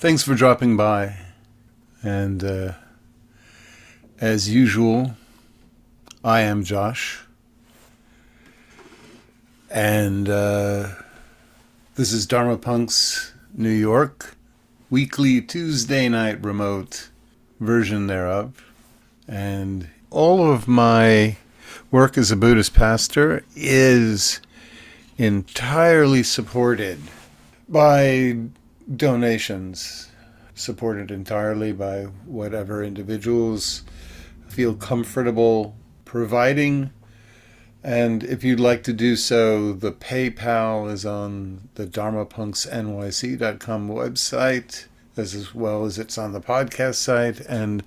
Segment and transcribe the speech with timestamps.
[0.00, 1.16] Thanks for dropping by.
[2.04, 2.74] And uh,
[4.20, 5.16] as usual,
[6.22, 7.18] I am Josh.
[9.68, 10.90] And uh,
[11.96, 14.36] this is Dharma Punks New York,
[14.88, 17.08] weekly Tuesday night remote
[17.58, 18.64] version thereof.
[19.26, 21.38] And all of my
[21.90, 24.40] work as a Buddhist pastor is
[25.16, 27.00] entirely supported
[27.68, 28.36] by
[28.94, 30.10] donations,
[30.54, 33.84] supported entirely by whatever individuals
[34.48, 36.90] feel comfortable providing.
[37.84, 45.54] And if you'd like to do so, the PayPal is on the dharmapunksnyc.com website, as
[45.54, 47.40] well as it's on the podcast site.
[47.40, 47.84] And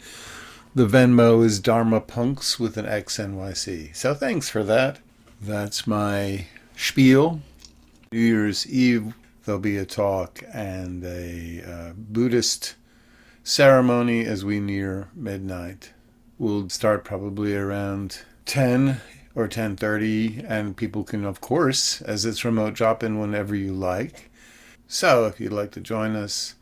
[0.74, 3.96] the Venmo is Dharma Punks with an XNYC.
[3.96, 5.00] So thanks for that.
[5.42, 6.48] That's my
[6.78, 7.42] spiel.
[8.12, 9.14] New Year's Eve,
[9.46, 12.76] there'll be a talk and a uh, Buddhist
[13.44, 15.94] ceremony as we near midnight.
[16.38, 19.02] We'll start probably around 10
[19.34, 24.30] or 10:30 and people can of course as it's remote drop in whenever you like.
[24.88, 26.56] So if you'd like to join us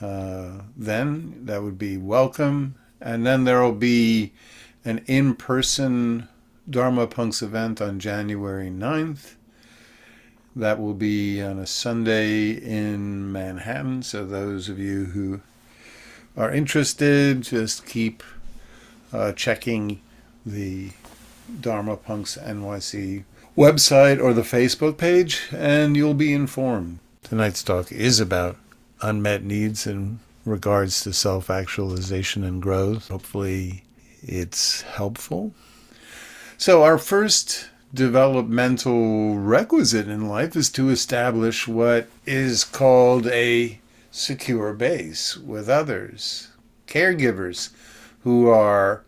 [0.00, 4.32] uh, then that would be welcome and then there will be
[4.84, 6.28] an in-person
[6.68, 9.34] Dharma Punks event on January 9th.
[10.60, 14.02] That will be on a Sunday in Manhattan.
[14.02, 15.40] So, those of you who
[16.36, 18.22] are interested, just keep
[19.10, 20.02] uh, checking
[20.44, 20.90] the
[21.62, 23.24] Dharma Punks NYC
[23.56, 26.98] website or the Facebook page, and you'll be informed.
[27.22, 28.58] Tonight's talk is about
[29.00, 33.08] unmet needs in regards to self actualization and growth.
[33.08, 33.84] Hopefully,
[34.20, 35.54] it's helpful.
[36.58, 44.72] So, our first developmental requisite in life is to establish what is called a secure
[44.72, 46.48] base with others,
[46.86, 47.70] caregivers
[48.22, 49.02] who are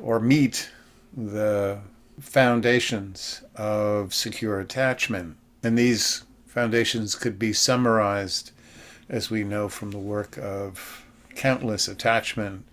[0.00, 0.70] or meet
[1.16, 1.78] the
[2.20, 5.36] foundations of secure attachment.
[5.62, 8.52] And these foundations could be summarized,
[9.08, 11.04] as we know from the work of
[11.34, 12.64] countless attachment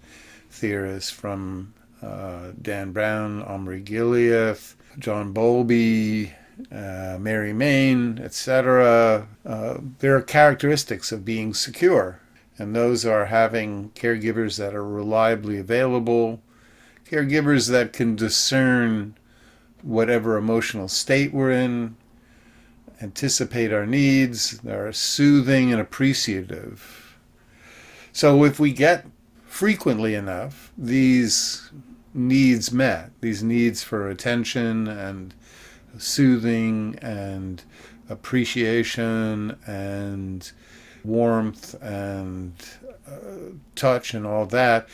[0.49, 6.33] theorists from uh, Dan Brown, Omri Gillath, John Bowlby,
[6.71, 9.27] uh, Mary Main, etc.
[9.45, 12.19] Uh, there are characteristics of being secure,
[12.57, 16.41] and those are having caregivers that are reliably available,
[17.09, 19.15] caregivers that can discern
[19.81, 21.95] whatever emotional state we're in,
[23.01, 27.17] anticipate our needs, that are soothing and appreciative.
[28.11, 29.05] So if we get
[29.45, 31.69] frequently enough these
[32.15, 35.33] needs met, these needs for attention and
[35.97, 37.63] soothing and
[38.09, 40.51] appreciation and
[41.03, 42.53] warmth and
[43.07, 44.87] uh, touch and all that,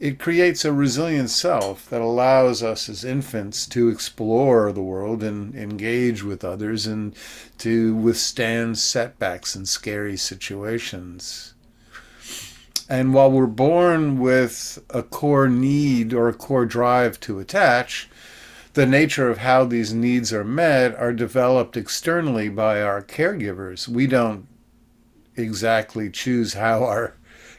[0.00, 5.54] it creates a resilient self that allows us as infants to explore the world and
[5.54, 7.14] engage with others and
[7.58, 11.51] to withstand setbacks and scary situations.
[12.92, 18.10] And while we're born with a core need or a core drive to attach,
[18.74, 23.88] the nature of how these needs are met are developed externally by our caregivers.
[23.88, 24.46] We don't
[25.36, 27.14] exactly choose how our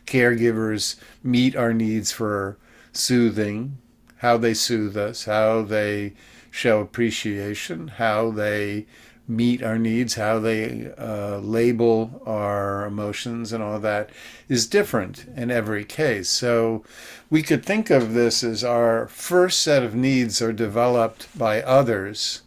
[0.05, 2.59] caregivers meet our needs for
[2.91, 3.79] soothing,
[4.17, 6.13] how they soothe us, how they
[6.51, 8.85] show appreciation, how they
[9.27, 14.09] meet our needs, how they uh, label our emotions, and all that
[14.49, 16.29] is different in every case.
[16.29, 16.83] So
[17.29, 22.41] we could think of this as our first set of needs are developed by others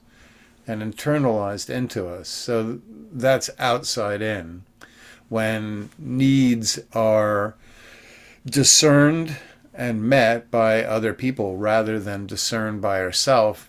[0.67, 2.29] and internalized into us.
[2.29, 2.81] So
[3.13, 4.65] that's outside in.
[5.29, 7.57] When needs are
[8.45, 9.37] discerned
[9.75, 13.67] and met by other people rather than discerned by ourselves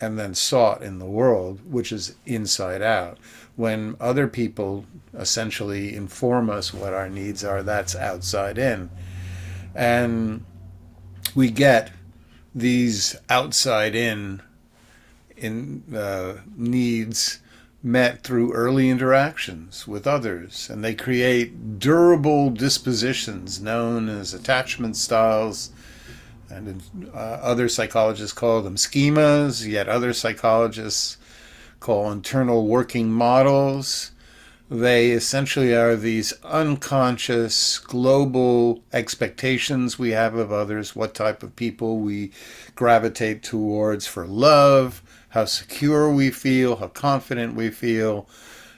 [0.00, 3.18] and then sought in the world, which is inside out.
[3.56, 4.84] When other people
[5.14, 8.90] essentially inform us what our needs are, that's outside in.
[9.74, 10.44] And
[11.34, 11.92] we get
[12.54, 14.42] these outside in
[15.36, 17.40] in uh, needs
[17.82, 25.70] met through early interactions with others and they create durable dispositions known as attachment styles
[26.50, 26.82] and
[27.12, 31.16] uh, other psychologists call them schemas, yet other psychologists
[31.80, 34.12] call internal working models.
[34.68, 41.98] They essentially are these unconscious global expectations we have of others, what type of people
[41.98, 42.32] we
[42.74, 48.28] gravitate towards for love, how secure we feel, how confident we feel,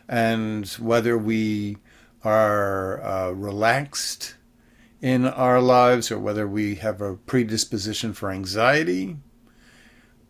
[0.08, 1.78] and whether we
[2.22, 4.34] are uh, relaxed
[5.00, 9.16] in our lives or whether we have a predisposition for anxiety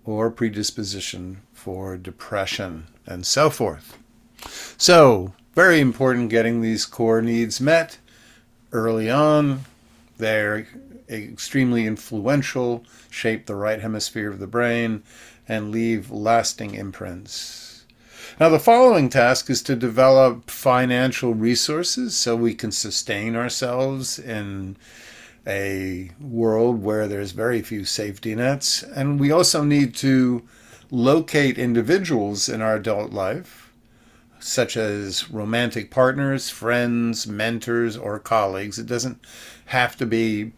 [0.05, 3.99] or predisposition for depression and so forth.
[4.76, 7.99] So, very important getting these core needs met
[8.73, 9.65] early on.
[10.19, 10.67] They're
[11.09, 15.03] extremely influential, shape the right hemisphere of the brain,
[15.49, 17.68] and leave lasting imprints.
[18.40, 24.76] Now, the following task is to develop financial resources so we can sustain ourselves in
[25.44, 28.85] a world where there's very few safety nets.
[28.85, 30.46] And we also need to
[30.88, 33.73] locate individuals in our adult life,
[34.38, 38.79] such as romantic partners, friends, mentors, or colleagues.
[38.79, 39.19] It doesn't
[39.67, 40.52] have to be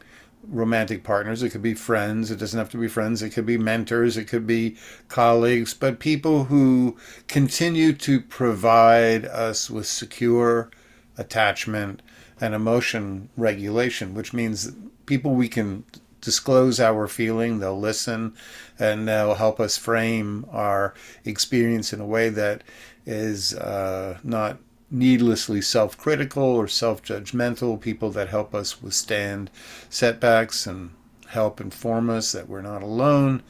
[0.49, 1.43] romantic partners.
[1.43, 2.31] It could be friends.
[2.31, 3.23] It doesn't have to be friends.
[3.23, 4.17] It could be mentors.
[4.17, 4.77] It could be
[5.09, 6.97] colleagues, but people who
[7.29, 10.71] continue to provide us with secure
[11.17, 12.03] attachment
[12.41, 14.73] and emotion regulation, which means
[15.07, 15.85] people we can
[16.21, 18.35] disclose our feeling, they'll listen,
[18.79, 20.95] and they'll help us frame our
[21.25, 22.63] experience in a way that
[23.07, 24.59] is uh, not
[24.91, 29.51] needlessly self critical or self judgmental, people that help us withstand
[29.89, 30.91] setbacks and
[31.29, 33.43] help inform us that we're not alone.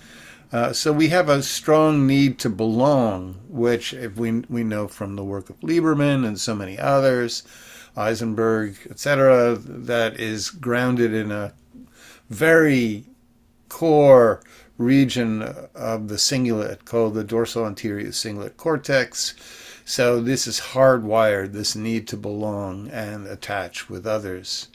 [0.53, 5.17] Uh, so we have a strong need to belong, which if we we know from
[5.17, 7.45] the work of Lieberman and so many others,
[7.97, 11.53] Eisenberg, etc., that is grounded in a
[12.29, 13.05] very
[13.69, 14.43] core
[14.77, 15.43] region
[15.75, 19.35] of the cingulate called the dorsal anterior cingulate cortex
[19.91, 24.69] so this is hardwired, this need to belong and attach with others.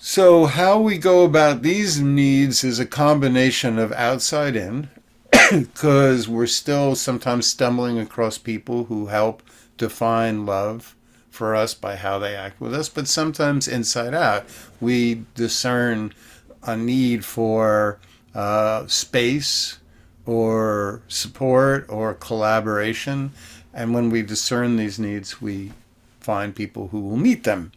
[0.00, 4.88] So how we go about these needs is a combination of outside in,
[5.50, 9.42] because we're still sometimes stumbling across people who help
[9.76, 10.96] define love
[11.28, 14.46] for us by how they act with us, but sometimes inside out,
[14.80, 16.14] we discern
[16.62, 17.98] a need for
[18.34, 19.80] uh, space
[20.24, 23.32] or support or collaboration
[23.76, 25.70] and when we discern these needs, we
[26.18, 27.72] find people who will meet them.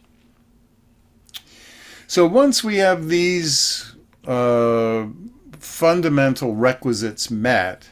[2.06, 3.94] So once we have these
[4.26, 5.06] uh,
[5.58, 7.90] fundamental requisites met,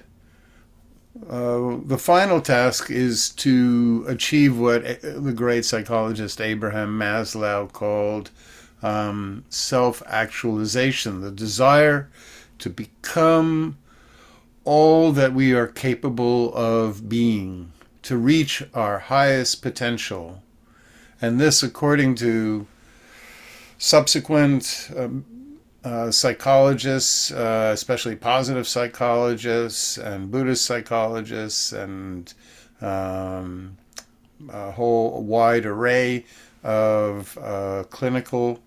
[1.28, 8.31] uh, the final task is to achieve what the great psychologist Abraham Maslow called
[8.82, 12.08] um, self actualization, the desire
[12.58, 13.76] to become
[14.64, 17.72] all that we are capable of being
[18.08, 20.43] to reach our highest potential.
[21.20, 22.66] And this, according to
[23.76, 25.26] subsequent um,
[25.84, 32.32] uh, psychologists, uh, especially positive psychologists and Buddhist psychologists, and
[32.81, 33.76] um,
[34.49, 36.25] a whole wide array
[36.64, 38.58] of uh, clinical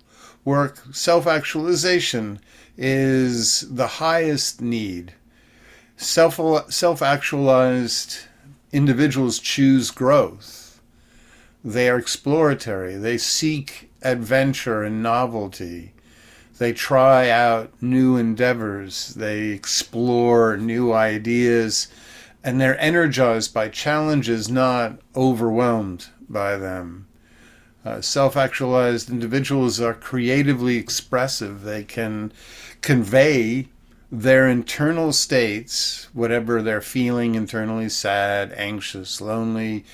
[0.46, 2.40] work, self actualization
[2.78, 5.16] is the highest need.
[5.98, 8.20] Self actualized
[8.72, 10.82] individuals choose growth.
[11.64, 12.96] They are exploratory.
[12.96, 15.94] They seek adventure and novelty.
[16.58, 19.14] They try out new endeavors.
[19.16, 21.88] They explore new ideas.
[22.44, 27.08] And they're energized by challenges, not overwhelmed by them.
[27.84, 31.63] Uh, self actualized individuals are creatively expressive.
[31.63, 32.32] They can
[32.82, 33.68] convey
[34.12, 39.86] their internal states, whatever they're feeling internally sad, anxious, lonely,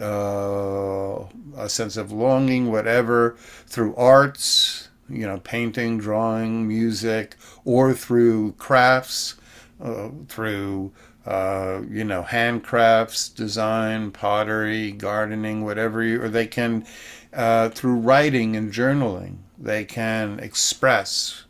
[0.00, 1.24] uh,
[1.56, 3.36] a sense of longing, whatever,
[3.66, 9.34] through arts, you know, painting, drawing, music, or through crafts,
[9.82, 10.92] uh, through,
[11.26, 16.86] uh, you know, handcrafts, design, pottery, gardening, whatever, you, or they can,
[17.32, 21.44] uh, through writing and journaling, they can express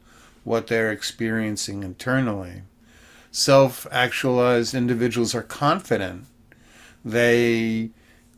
[0.49, 2.63] what they're experiencing internally.
[3.31, 6.25] Self actualized individuals are confident.
[7.05, 7.91] They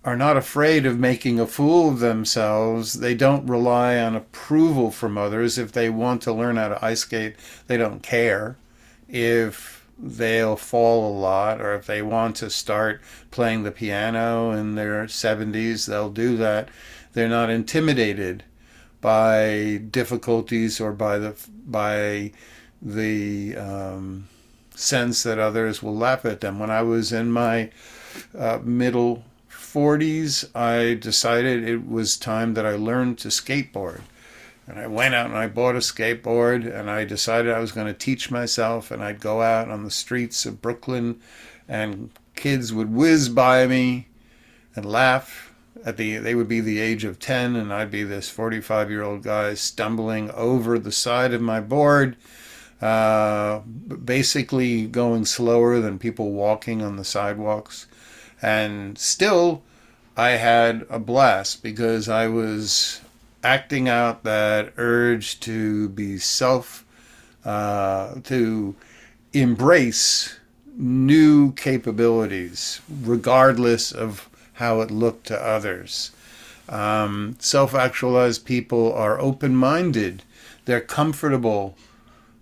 [0.05, 2.95] are not afraid of making a fool of themselves.
[2.95, 5.59] They don't rely on approval from others.
[5.59, 7.37] If they want to learn how to ice skate,
[7.67, 8.57] they don't care
[9.09, 14.75] if they'll fall a lot or if they want to start playing the piano in
[14.75, 16.69] their 70s, they'll do that.
[17.13, 18.45] They're not intimidated
[19.01, 21.35] by difficulties or by the
[21.67, 22.33] by
[22.83, 24.29] the um,
[24.75, 26.59] sense that others will laugh at them.
[26.59, 27.71] When I was in my
[28.37, 34.01] uh, middle 40s, I decided it was time that I learned to skateboard.
[34.67, 37.89] And I went out and I bought a skateboard and I decided I was going
[37.89, 41.21] to teach myself and I'd go out on the streets of Brooklyn
[41.69, 44.09] and kids would whiz by me
[44.77, 45.50] and laugh
[45.85, 49.03] at the they would be the age of 10 and I'd be this 45 year
[49.03, 52.17] old guy stumbling over the side of my board
[52.81, 57.87] uh, basically going slower than people walking on the sidewalks.
[58.41, 59.63] And still
[60.17, 63.03] I had a blast because I was
[63.45, 66.87] acting out that urge to be self
[67.45, 68.75] uh, to
[69.35, 70.39] embrace
[70.75, 74.30] new capabilities regardless of
[74.61, 76.13] how it looked to others.
[76.69, 80.23] Um, Self actualized people are open minded,
[80.67, 81.77] they're comfortable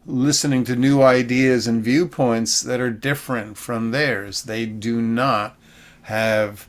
[0.05, 4.43] listening to new ideas and viewpoints that are different from theirs.
[4.43, 5.57] They do not
[6.03, 6.67] have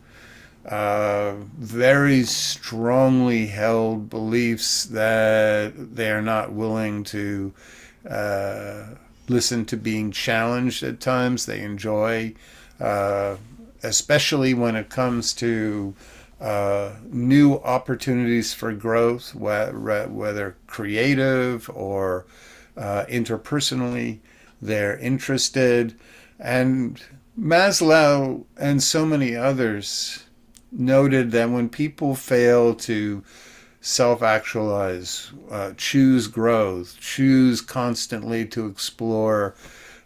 [0.66, 7.54] uh, very strongly held beliefs that they are not willing to
[8.08, 8.84] uh,
[9.30, 11.46] listen to being challenged at times.
[11.46, 12.36] They enjoy
[12.80, 13.38] uh,
[13.84, 15.94] especially when it comes to
[16.40, 22.26] uh, new opportunities for growth, whether creative or
[22.78, 24.20] uh, interpersonally.
[24.62, 25.96] They're interested.
[26.40, 27.02] And
[27.38, 30.26] Maslow and so many others
[30.72, 33.24] noted that when people fail to
[33.82, 39.56] self actualize, uh, choose growth, choose constantly to explore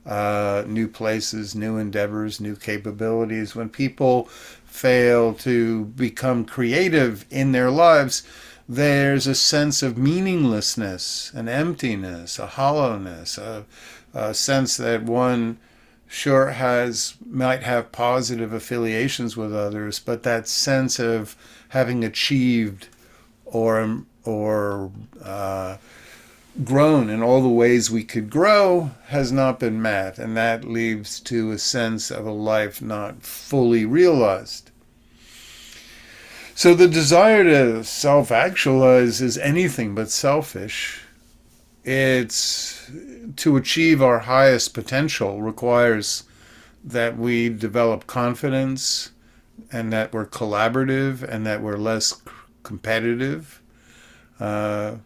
[0.06, 3.56] uh, new places, new endeavors, new capabilities.
[3.56, 4.26] When people
[4.66, 8.24] fail to become creative in their lives,
[8.68, 13.66] there's a sense of meaninglessness, an emptiness, a hollowness, a,
[14.14, 15.58] a sense that one
[16.08, 21.36] sure has might have positive affiliations with others, but that sense of
[21.70, 22.88] having achieved
[23.46, 24.92] or or
[25.22, 25.78] uh,
[26.64, 31.20] grown in all the ways we could grow has not been met, and that leads
[31.22, 34.70] to a sense of a life not fully realized.
[36.56, 41.02] So the desire to self actualize is anything but selfish.
[41.84, 42.90] It's
[43.38, 46.24] to achieve our highest potential requires
[46.84, 49.12] that we develop confidence
[49.72, 52.22] and that we're collaborative and that we're less
[52.62, 53.62] competitive.
[54.40, 54.98] Uh,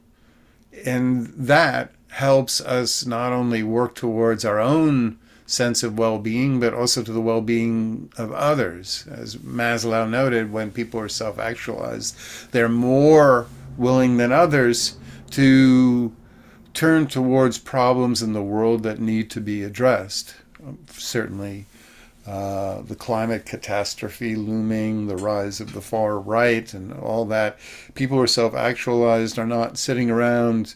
[0.85, 7.01] and that helps us not only work towards our own sense of well-being but also
[7.01, 9.05] to the well-being of others.
[9.09, 12.15] As maslow noted when people are self-actualized
[12.51, 14.97] they're more willing than others
[15.31, 16.13] to
[16.73, 20.35] turn towards problems in the world that need to be addressed.
[20.91, 21.65] Certainly
[22.27, 27.57] uh, the climate catastrophe looming, the rise of the far right, and all that.
[27.95, 30.75] People who are self actualized are not sitting around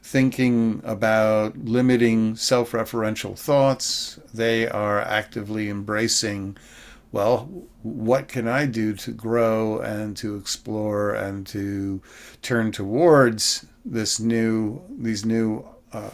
[0.00, 4.20] thinking about limiting self referential thoughts.
[4.32, 6.56] They are actively embracing,
[7.10, 7.46] well,
[7.82, 12.00] what can I do to grow and to explore and to
[12.42, 16.10] turn towards this new, these new, uh,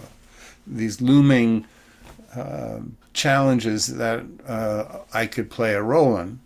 [0.67, 1.67] these looming
[2.35, 2.81] uh,
[3.19, 6.41] challenges that uh, I could play a role in.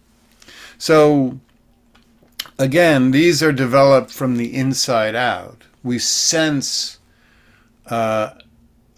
[0.79, 1.39] So,
[2.59, 5.63] again, these are developed from the inside out.
[5.85, 6.99] We sense
[7.87, 8.31] uh,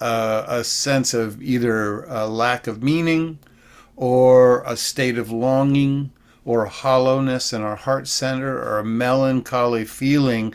[0.00, 3.38] uh, a sense of either a lack of meaning
[3.96, 6.10] or a state of longing
[6.44, 10.52] or hollowness in our heart center or a melancholy feeling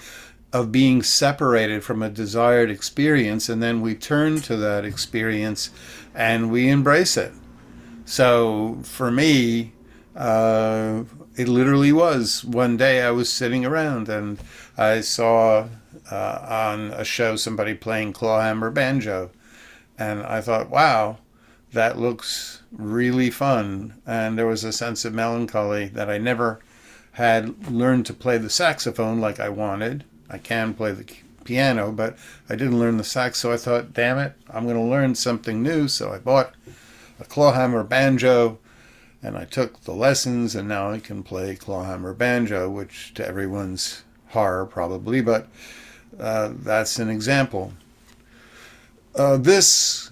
[0.51, 5.69] of being separated from a desired experience, and then we turn to that experience
[6.19, 7.31] and we embrace it.
[8.03, 9.71] So for me,
[10.17, 11.03] uh,
[11.37, 14.37] it literally was one day I was sitting around and
[14.77, 15.69] I saw
[16.11, 19.31] uh, on a show somebody playing clawhammer banjo,
[19.97, 21.19] and I thought, wow,
[21.71, 24.01] that looks really fun.
[24.05, 26.59] And there was a sense of melancholy that I never
[27.13, 30.03] had learned to play the saxophone like I wanted.
[30.29, 31.05] I can play the
[31.49, 32.15] piano, but
[32.47, 35.63] I didn't learn the sax, so I thought, damn it, I'm going to learn something
[35.63, 35.87] new.
[35.87, 36.53] So I bought
[37.19, 38.59] a clawhammer banjo
[39.23, 44.03] and I took the lessons, and now I can play clawhammer banjo, which to everyone's
[44.27, 45.47] horror probably, but
[46.19, 47.73] uh, that's an example.
[49.15, 50.11] Uh, this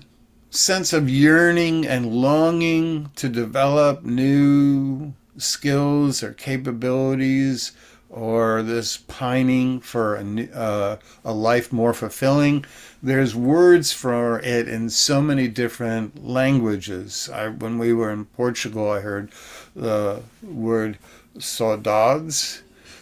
[0.49, 7.73] sense of yearning and longing to develop new skills or capabilities
[8.09, 12.65] or this pining for a, uh, a life more fulfilling.
[13.03, 17.29] There's words for it in so many different languages.
[17.33, 19.31] I, when we were in Portugal, I heard
[19.75, 20.97] the word
[21.37, 22.61] saudades,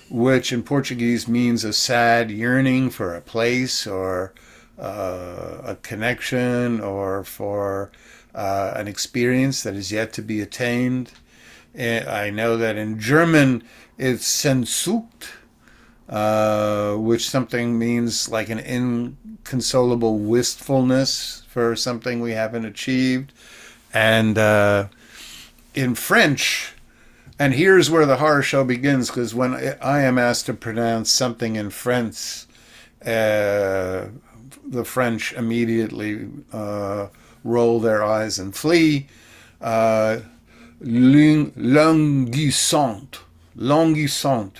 [0.09, 4.33] which in Portuguese means a sad yearning for a place or
[4.79, 7.91] uh, a connection or for
[8.33, 11.11] uh, an experience that is yet to be attained.
[11.77, 13.63] I know that in German
[13.97, 15.29] it's Sehnsucht,
[16.09, 23.31] uh, which something means like an inconsolable wistfulness for something we haven't achieved.
[23.93, 24.87] And uh,
[25.73, 26.73] in French,
[27.39, 31.55] and here's where the horror show begins because when I am asked to pronounce something
[31.55, 32.45] in French,
[33.05, 34.07] uh,
[34.65, 37.07] the French immediately uh,
[37.43, 39.07] roll their eyes and flee.
[39.61, 40.19] Uh,
[40.81, 42.29] languissante,
[43.57, 44.59] languissante,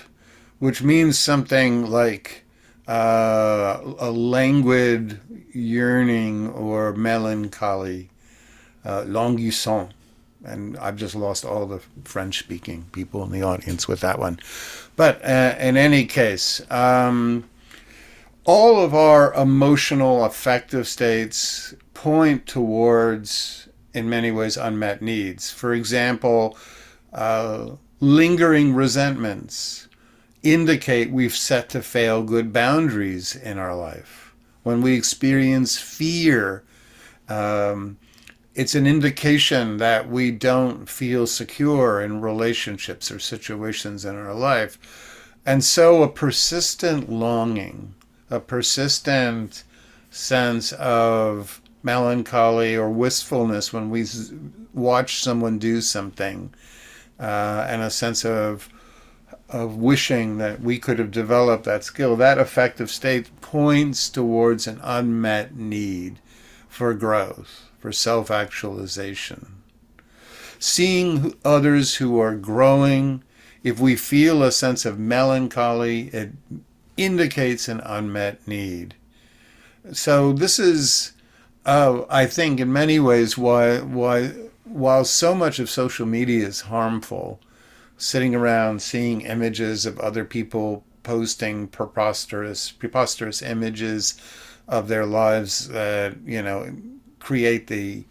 [0.58, 2.44] which means something like
[2.88, 5.20] uh, a languid
[5.52, 8.10] yearning or melancholy,
[8.84, 9.92] uh, languissant.
[10.44, 14.38] And I've just lost all the French speaking people in the audience with that one.
[14.94, 17.48] But uh, in any case, um,
[18.44, 25.50] all of our emotional, affective states point towards, in many ways, unmet needs.
[25.50, 26.56] For example,
[27.12, 29.88] uh, lingering resentments
[30.42, 34.34] indicate we've set to fail good boundaries in our life.
[34.62, 36.62] When we experience fear,
[37.28, 37.98] um,
[38.54, 45.32] it's an indication that we don't feel secure in relationships or situations in our life.
[45.44, 47.94] And so a persistent longing
[48.30, 49.64] a persistent
[50.10, 54.04] sense of melancholy or wistfulness when we
[54.74, 56.52] watch someone do something,
[57.18, 58.68] uh, and a sense of
[59.48, 62.16] of wishing that we could have developed that skill.
[62.16, 66.18] That affective state points towards an unmet need
[66.68, 69.62] for growth, for self actualization.
[70.58, 73.22] Seeing others who are growing,
[73.62, 76.32] if we feel a sense of melancholy, it
[76.96, 78.94] indicates an unmet need.
[79.92, 81.12] So this is,
[81.64, 84.32] uh, I think, in many ways, why why
[84.76, 87.40] while so much of social media is harmful,
[87.96, 94.20] sitting around seeing images of other people posting preposterous preposterous images
[94.68, 96.76] of their lives that you know
[97.20, 98.04] create the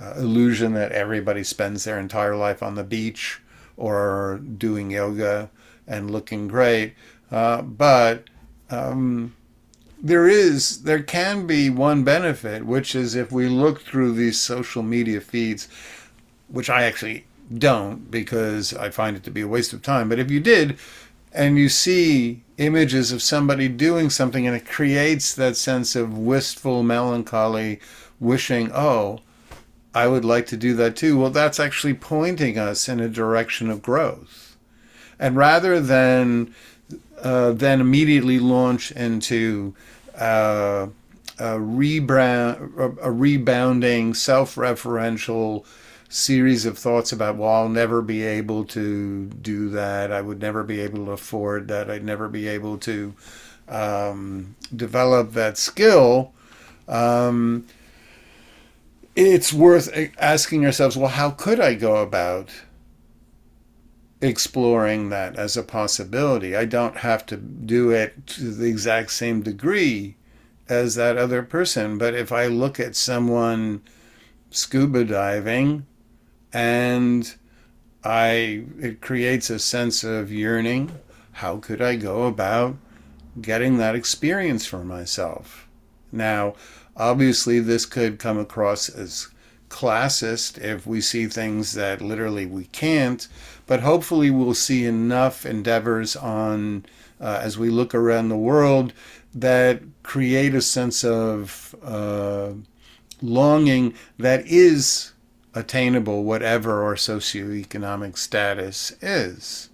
[0.00, 3.40] uh, illusion that everybody spends their entire life on the beach
[3.76, 5.50] or doing yoga
[5.86, 6.94] and looking great.
[7.30, 8.24] Uh, but
[8.70, 9.34] um,
[10.02, 14.82] there is, there can be one benefit, which is if we look through these social
[14.82, 15.68] media feeds,
[16.50, 17.24] which I actually
[17.56, 20.08] don't because I find it to be a waste of time.
[20.08, 20.78] But if you did,
[21.32, 26.82] and you see images of somebody doing something and it creates that sense of wistful
[26.82, 27.80] melancholy,
[28.18, 29.20] wishing, oh,
[29.94, 31.18] I would like to do that too.
[31.18, 34.56] Well, that's actually pointing us in a direction of growth.
[35.18, 36.54] And rather than
[37.22, 39.74] uh, then immediately launch into
[40.18, 40.86] uh,
[41.38, 45.64] a, a rebounding, self-referential
[46.10, 50.12] series of thoughts about, well, I'll never be able to do that.
[50.12, 51.90] I would never be able to afford that.
[51.90, 53.14] I'd never be able to
[53.68, 56.32] um, develop that skill.
[56.88, 57.66] Um,
[59.16, 62.50] it's worth asking ourselves, well, how could I go about
[64.20, 66.54] exploring that as a possibility.
[66.54, 70.16] I don't have to do it to the exact same degree
[70.68, 71.96] as that other person.
[71.98, 73.82] But if I look at someone
[74.50, 75.86] scuba diving
[76.52, 77.34] and
[78.04, 80.92] I it creates a sense of yearning,
[81.32, 82.76] how could I go about
[83.40, 85.68] getting that experience for myself?
[86.12, 86.54] Now,
[86.96, 89.28] obviously this could come across as
[89.68, 93.28] classist if we see things that literally we can't,
[93.66, 96.84] but hopefully we'll see enough endeavors on
[97.20, 98.92] uh, as we look around the world
[99.34, 102.52] that create a sense of uh,
[103.22, 105.12] longing that is
[105.54, 109.68] attainable, whatever our socioeconomic status is.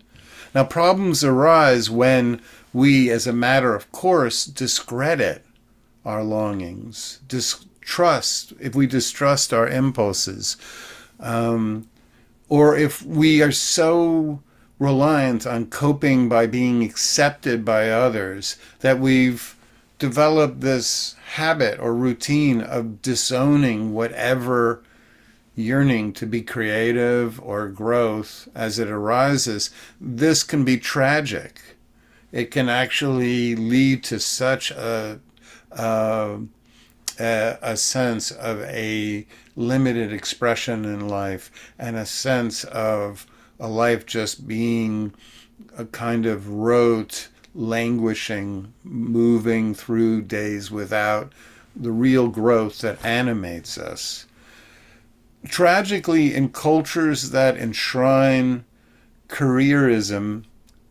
[0.55, 2.41] Now, problems arise when
[2.73, 5.45] we, as a matter of course, discredit
[6.05, 10.57] our longings, distrust, if we distrust our impulses,
[11.21, 11.89] um,
[12.49, 14.41] or if we are so
[14.79, 19.57] reliant on coping by being accepted by others that we've
[19.99, 24.83] developed this habit or routine of disowning whatever
[25.57, 31.61] yearning to be creative or growth as it arises, this can be tragic.
[32.31, 35.19] It can actually lead to such a,
[35.73, 36.39] a
[37.19, 43.27] a, sense of a limited expression in life and a sense of
[43.59, 45.15] a life just being
[45.79, 51.33] a kind of rote, languishing, moving through days without
[51.75, 54.27] the real growth that animates us.
[55.47, 58.65] Tragically, in cultures that enshrine
[59.29, 60.45] careerism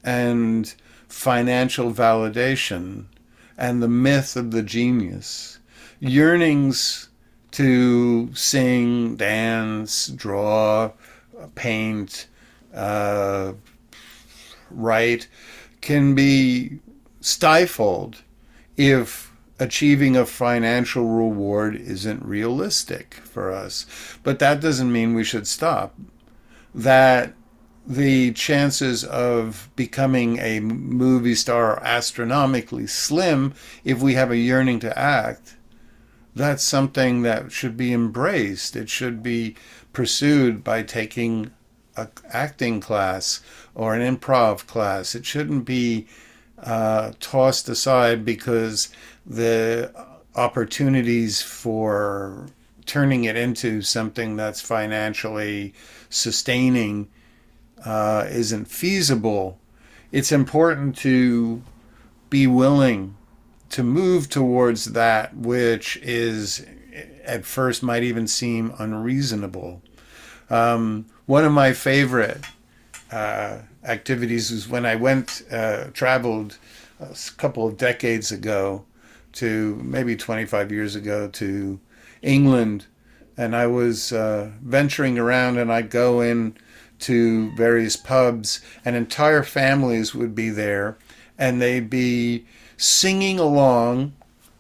[0.03, 0.73] and
[1.07, 3.05] financial validation
[3.57, 5.59] and the myth of the genius.
[5.99, 7.09] Yearnings
[7.51, 10.91] to sing, dance, draw,
[11.55, 12.27] paint,
[12.73, 13.53] uh,
[14.69, 15.27] write
[15.81, 16.79] can be
[17.21, 18.23] stifled
[18.75, 19.24] if
[19.59, 23.85] achieving a financial reward isn't realistic for us.
[24.23, 25.95] But that doesn't mean we should stop.
[26.73, 27.33] That
[27.87, 34.79] the chances of becoming a movie star are astronomically slim if we have a yearning
[34.79, 35.55] to act.
[36.35, 38.75] That's something that should be embraced.
[38.75, 39.55] It should be
[39.93, 41.51] pursued by taking
[41.95, 43.41] an acting class
[43.73, 45.15] or an improv class.
[45.15, 46.07] It shouldn't be
[46.61, 48.89] uh, tossed aside because
[49.25, 49.91] the
[50.35, 52.47] opportunities for
[52.85, 55.73] turning it into something that's financially
[56.09, 57.07] sustaining
[57.83, 59.59] uh, isn't feasible,
[60.11, 61.61] it's important to
[62.29, 63.15] be willing
[63.69, 66.65] to move towards that which is
[67.25, 69.81] at first might even seem unreasonable.
[70.49, 72.41] Um, one of my favorite
[73.11, 76.57] uh, activities was when I went, uh, traveled
[76.99, 78.85] a couple of decades ago
[79.33, 81.79] to maybe 25 years ago to
[82.21, 82.85] England,
[83.37, 86.55] and I was uh, venturing around, and I'd go in
[86.99, 90.97] to various pubs, and entire families would be there,
[91.37, 92.45] and they'd be
[92.77, 94.13] singing along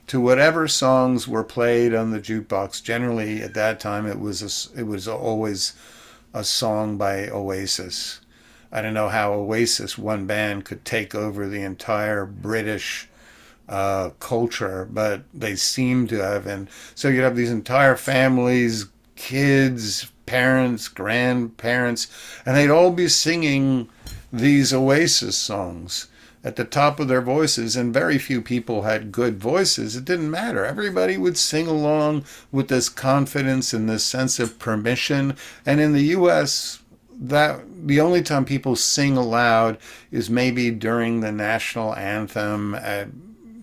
[0.07, 2.83] to whatever songs were played on the jukebox.
[2.83, 5.73] Generally, at that time, it was a, it was always
[6.33, 8.19] a song by Oasis.
[8.75, 13.07] I don't know how Oasis, one band, could take over the entire British
[13.69, 16.45] uh, culture, but they seem to have.
[16.45, 22.07] And so you'd have these entire families, kids, parents, grandparents,
[22.45, 23.87] and they'd all be singing
[24.33, 26.09] these Oasis songs
[26.43, 29.95] at the top of their voices, and very few people had good voices.
[29.95, 30.65] It didn't matter.
[30.65, 35.37] Everybody would sing along with this confidence and this sense of permission.
[35.65, 36.83] And in the U.S.,
[37.19, 39.77] that the only time people sing aloud
[40.11, 43.07] is maybe during the national anthem at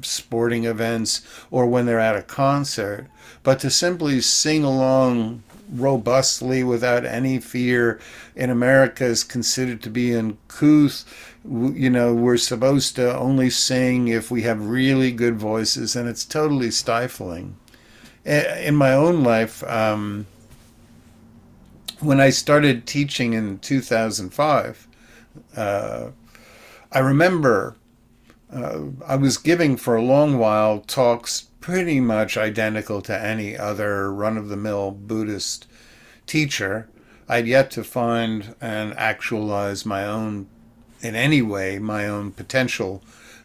[0.03, 3.07] sporting events or when they're at a concert.
[3.43, 7.99] But to simply sing along robustly without any fear
[8.37, 11.05] in America is considered to be uncouth.
[11.45, 16.25] You know, we're supposed to only sing if we have really good voices, and it's
[16.25, 17.57] totally stifling.
[18.25, 20.27] In my own life, um,
[22.03, 24.89] when I started teaching in 2005,
[25.57, 26.09] uh,
[26.91, 27.77] I remember
[28.53, 34.13] uh, I was giving for a long while talks pretty much identical to any other
[34.13, 35.67] run of the mill Buddhist
[36.27, 36.89] teacher.
[37.29, 40.49] I'd yet to find and actualize my own,
[41.01, 43.03] in any way, my own potential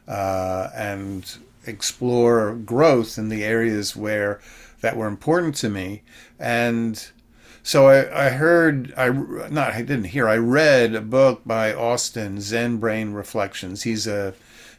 [0.07, 4.41] uh, and explore growth in the areas where
[4.81, 6.01] that were important to me.
[6.39, 7.09] And
[7.67, 12.39] so I, I heard, I not, I didn't hear, I read a book by Austin,
[12.39, 13.83] Zen Brain Reflections.
[13.83, 14.35] He's a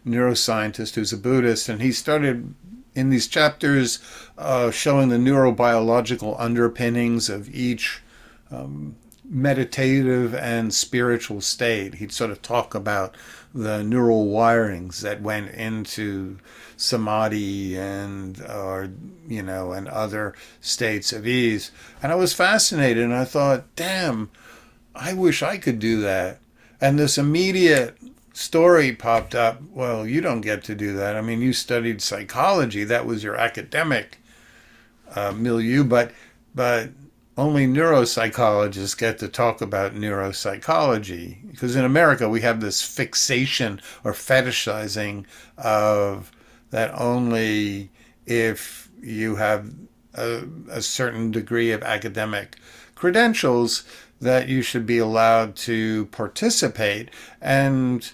[0.07, 2.55] neuroscientist who's a Buddhist, and he started
[2.95, 3.99] in these chapters
[4.39, 8.01] uh, showing the neurobiological underpinnings of each
[8.51, 11.97] um, meditative and spiritual state.
[11.97, 13.15] He'd sort of talk about
[13.55, 16.39] the neural wirings that went into
[16.77, 18.91] samadhi and or
[19.27, 24.31] you know and other states of ease and i was fascinated and i thought damn
[24.95, 26.39] i wish i could do that
[26.81, 27.97] and this immediate
[28.39, 29.61] story popped up.
[29.73, 31.17] Well, you don't get to do that.
[31.17, 32.85] I mean, you studied psychology.
[32.85, 34.19] That was your academic
[35.15, 36.13] uh, milieu, but
[36.55, 36.91] but
[37.39, 44.13] only neuropsychologists get to talk about neuropsychology because in America we have this fixation or
[44.13, 45.25] fetishizing
[45.57, 46.33] of
[46.71, 47.91] that only
[48.27, 49.73] if you have
[50.15, 52.57] a, a certain degree of academic
[52.97, 53.85] credentials
[54.21, 57.09] that you should be allowed to participate.
[57.41, 58.11] And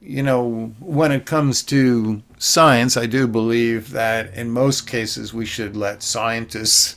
[0.00, 5.44] you know, when it comes to science, I do believe that in most cases we
[5.44, 6.94] should let scientists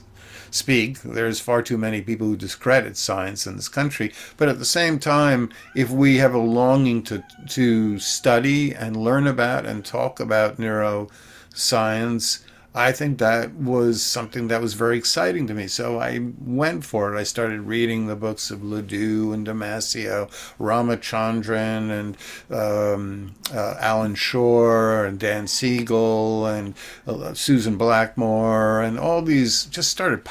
[0.53, 1.01] speak.
[1.01, 4.13] There's far too many people who discredit science in this country.
[4.37, 9.27] But at the same time, if we have a longing to to study and learn
[9.27, 15.53] about and talk about neuroscience, I think that was something that was very exciting to
[15.53, 15.67] me.
[15.67, 17.19] So I went for it.
[17.19, 22.17] I started reading the books of Ledoux and Damasio, Ramachandran, and
[22.49, 26.73] um, uh, Allan Schore, and Dan Siegel, and
[27.05, 30.25] uh, Susan Blackmore, and all these just started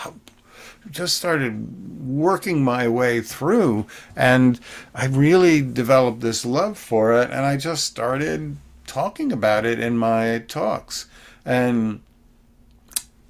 [0.90, 4.58] just started working my way through, and
[4.94, 9.98] I really developed this love for it, and I just started talking about it in
[9.98, 11.06] my talks,
[11.44, 12.00] and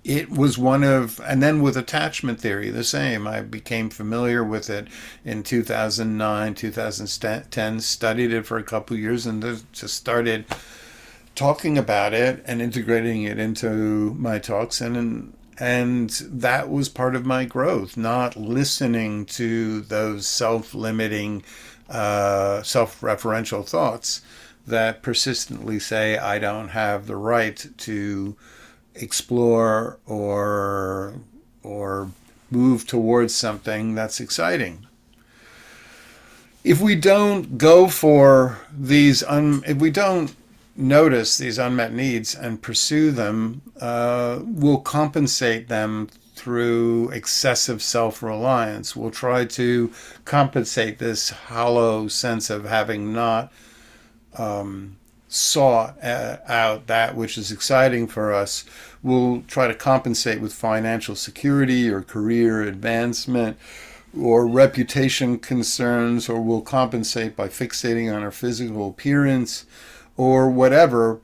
[0.04, 3.26] it was one of, and then with attachment theory, the same.
[3.26, 4.88] I became familiar with it
[5.24, 10.46] in 2009, 2010, studied it for a couple years, and just started
[11.34, 14.80] talking about it and integrating it into my talks.
[14.80, 21.42] And, and that was part of my growth, not listening to those self limiting,
[21.90, 24.22] uh, self referential thoughts
[24.66, 28.36] that persistently say, I don't have the right to
[28.94, 31.14] explore or
[31.62, 32.10] or
[32.50, 34.86] move towards something that's exciting.
[36.64, 40.34] If we don't go for these, un, if we don't
[40.76, 48.96] notice these unmet needs and pursue them, uh, we'll compensate them through excessive self reliance.
[48.96, 49.92] We'll try to
[50.24, 53.52] compensate this hollow sense of having not
[54.36, 54.96] um,
[55.30, 58.64] sought out that which is exciting for us,
[59.02, 63.56] we'll try to compensate with financial security or career advancement
[64.18, 69.66] or reputation concerns, or we'll compensate by fixating on our physical appearance
[70.16, 71.20] or whatever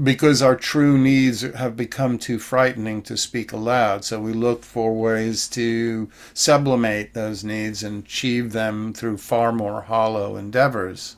[0.00, 4.04] because our true needs have become too frightening to speak aloud.
[4.04, 9.80] So we look for ways to sublimate those needs and achieve them through far more
[9.80, 11.16] hollow endeavors.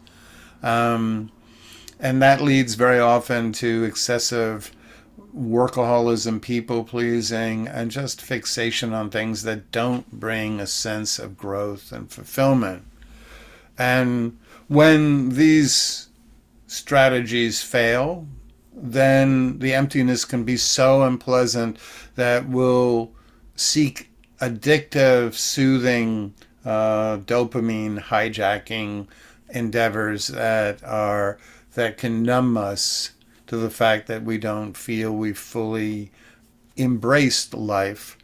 [0.62, 1.30] Um,
[2.00, 4.72] and that leads very often to excessive
[5.36, 11.92] workaholism, people pleasing, and just fixation on things that don't bring a sense of growth
[11.92, 12.84] and fulfillment.
[13.78, 16.08] And when these
[16.66, 18.26] strategies fail,
[18.72, 21.78] then the emptiness can be so unpleasant
[22.14, 23.12] that we'll
[23.56, 24.10] seek
[24.40, 26.34] addictive, soothing,
[26.64, 29.06] uh, dopamine hijacking
[29.50, 31.38] endeavors that are
[31.74, 33.12] that can numb us
[33.46, 36.11] to the fact that we don't feel we've fully
[36.76, 38.16] embraced life.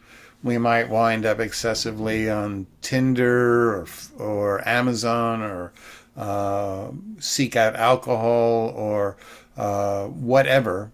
[0.43, 5.73] We might wind up excessively on Tinder or, or Amazon or
[6.15, 9.17] uh, seek out alcohol or
[9.57, 10.91] uh, whatever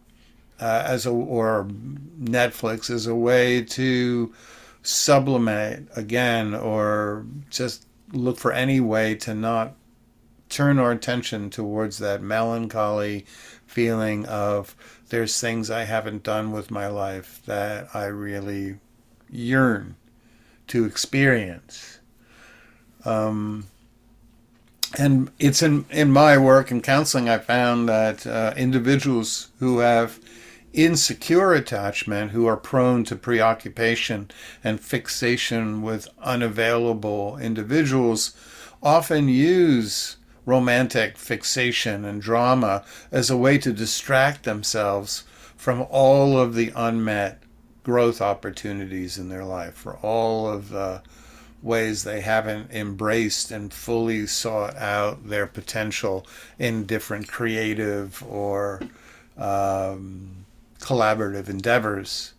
[0.60, 1.68] uh, as a or
[2.22, 4.34] Netflix as a way to
[4.82, 9.76] sublimate again or just look for any way to not
[10.54, 13.26] turn our attention towards that melancholy
[13.66, 14.76] feeling of
[15.10, 18.78] there's things I haven't done with my life that I really
[19.30, 19.96] yearn
[20.68, 22.00] to experience.
[23.04, 23.66] Um,
[24.98, 30.20] and it's in, in my work in counseling, I found that uh, individuals who have
[30.72, 34.30] insecure attachment, who are prone to preoccupation
[34.64, 38.36] and fixation with unavailable individuals,
[38.82, 45.24] often use romantic fixation and drama as a way to distract themselves
[45.56, 47.42] from all of the unmet
[47.84, 51.02] growth opportunities in their life, for all of the
[51.62, 56.26] ways they haven't embraced and fully sought out their potential
[56.60, 58.82] in different creative or
[59.38, 60.46] um,
[60.80, 62.34] collaborative endeavors.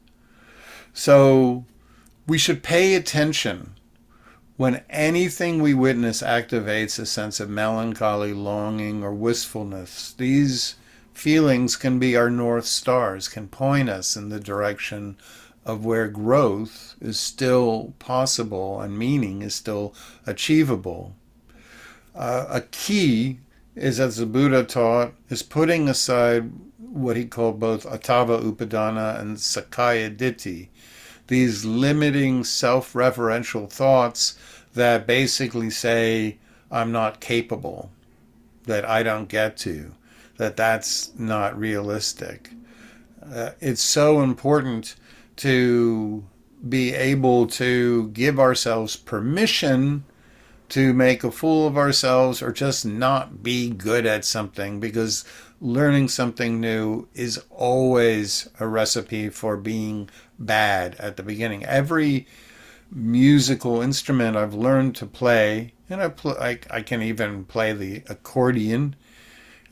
[0.93, 1.65] So
[2.27, 3.75] we should pay attention
[4.57, 10.77] when anything we witness activates a sense of melancholy, longing, or wistfulness, these
[11.13, 15.17] feelings can be our north stars, can point us in the direction
[15.65, 19.95] of where growth is still possible and meaning is still
[20.27, 21.15] achievable.
[22.15, 23.39] Uh, a key
[23.75, 29.37] is, as the Buddha taught, is putting aside what he called both atava Upadana and
[29.37, 30.69] sakkaya Ditthi,
[31.27, 34.39] these limiting self referential thoughts
[34.75, 36.39] that basically say,
[36.71, 37.91] I'm not capable,
[38.65, 39.93] that I don't get to,
[40.37, 42.51] that that's not realistic.
[43.25, 44.97] Uh, it's so important
[45.37, 46.25] to
[46.69, 50.05] be able to give ourselves permission
[50.71, 55.25] to make a fool of ourselves or just not be good at something because
[55.65, 61.65] learning something new is always a recipe for being bad at the beginning.
[61.65, 62.27] Every
[62.91, 68.03] musical instrument I've learned to play, and I, pl- I, I can even play the
[68.11, 68.95] accordion,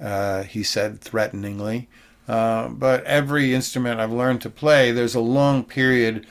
[0.00, 1.90] uh, he said threateningly.
[2.26, 6.26] Uh, but every instrument I've learned to play, there's a long period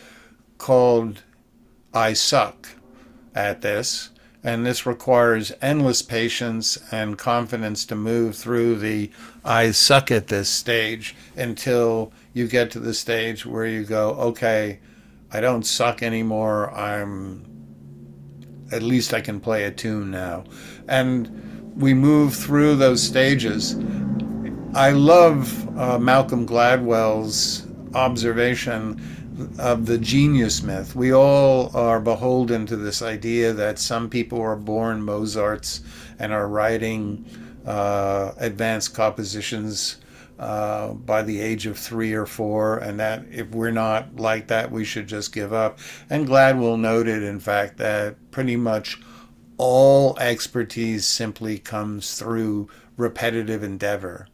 [0.57, 1.21] called
[1.93, 2.69] I suck
[3.35, 4.09] at this.
[4.43, 9.11] And this requires endless patience and confidence to move through the
[9.45, 14.79] I suck at this stage until you get to the stage where you go, okay,
[15.31, 16.71] I don't suck anymore.
[16.73, 17.45] I'm
[18.71, 20.45] at least I can play a tune now.
[20.87, 23.75] And we move through those stages.
[24.73, 30.95] I love uh, Malcolm Gladwell's observation of the genius myth.
[30.95, 35.81] We all are beholden to this idea that some people are born Mozarts
[36.19, 37.25] and are writing
[37.65, 39.97] uh, advanced compositions
[40.39, 44.71] uh, by the age of three or four, and that if we're not like that,
[44.71, 45.77] we should just give up.
[46.09, 48.99] And Gladwell noted, in fact, that pretty much
[49.57, 54.27] all expertise simply comes through repetitive endeavor.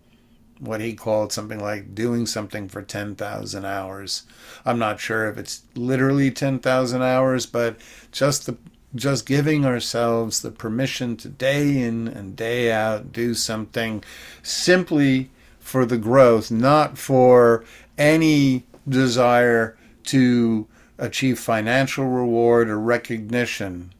[0.60, 4.24] What he called something like doing something for 10,000 hours.
[4.66, 7.78] I'm not sure if it's literally 10,000 hours, but
[8.12, 8.58] just the
[8.96, 14.04] just giving ourselves the permission to day in and day out do something
[14.42, 17.64] simply for the growth, not for
[17.98, 20.66] any desire to
[20.98, 23.94] achieve financial reward or recognition.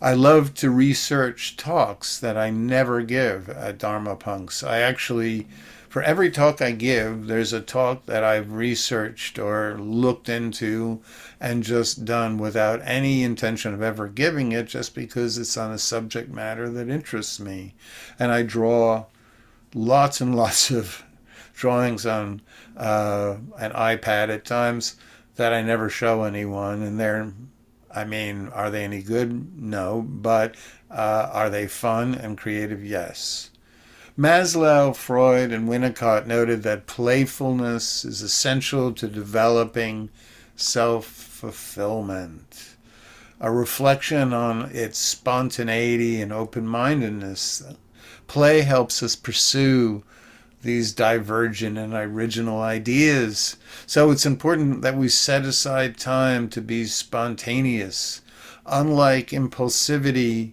[0.00, 4.66] I love to research talks that I never give at Dharma Punx.
[4.66, 5.46] I actually,
[5.92, 11.02] for every talk I give, there's a talk that I've researched or looked into
[11.38, 15.76] and just done without any intention of ever giving it, just because it's on a
[15.76, 17.74] subject matter that interests me.
[18.18, 19.04] And I draw
[19.74, 21.04] lots and lots of
[21.52, 22.40] drawings on
[22.74, 24.96] uh, an iPad at times
[25.36, 27.34] that I never show anyone, and they're,
[27.94, 29.60] I mean, are they any good?
[29.60, 30.54] No, but
[30.90, 32.82] uh, are they fun and creative?
[32.82, 33.50] Yes.
[34.18, 40.10] Maslow, Freud, and Winnicott noted that playfulness is essential to developing
[40.56, 42.76] self fulfillment.
[43.40, 47.62] A reflection on its spontaneity and open mindedness
[48.32, 50.04] Play helps us pursue
[50.62, 53.56] these divergent and original ideas.
[53.86, 58.22] So it's important that we set aside time to be spontaneous.
[58.64, 60.52] Unlike impulsivity,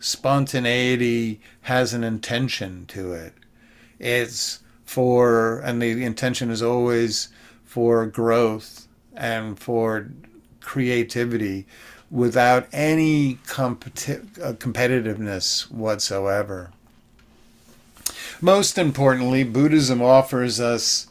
[0.00, 3.34] spontaneity has an intention to it.
[3.98, 7.28] It's for, and the intention is always
[7.64, 10.08] for growth and for
[10.60, 11.66] creativity
[12.10, 16.72] without any competi- uh, competitiveness whatsoever.
[18.40, 21.06] Most importantly, Buddhism offers us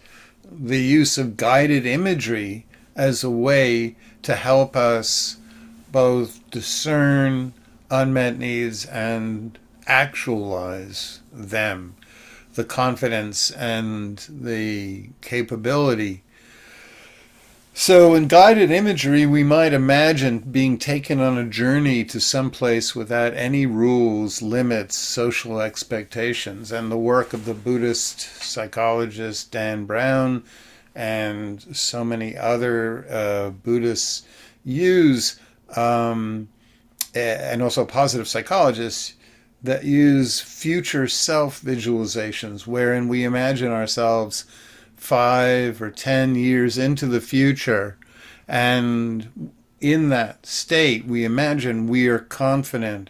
[0.52, 5.38] the use of guided imagery as a way to help us
[5.91, 7.54] both discern
[7.89, 11.95] unmet needs and actualize them.
[12.54, 16.23] The confidence and the capability
[17.82, 22.93] so, in guided imagery, we might imagine being taken on a journey to some place
[22.93, 26.73] without any rules, limits, social expectations.
[26.73, 30.43] And the work of the Buddhist psychologist Dan Brown
[30.93, 34.23] and so many other uh, Buddhists
[34.65, 35.39] use,
[35.78, 36.49] um,
[37.15, 39.13] and also positive psychologists
[39.62, 44.45] that use future self visualizations, wherein we imagine ourselves
[44.95, 47.98] five or ten years into the future.
[48.48, 53.10] And in that state, we imagine we are confident.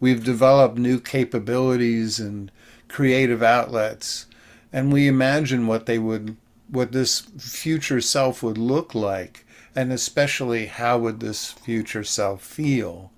[0.00, 2.50] We've developed new capabilities and
[2.88, 4.26] creative outlets.
[4.72, 6.36] And we imagine what they would,
[6.68, 9.44] what this future self would look like.
[9.74, 13.09] And especially how would this future self feel?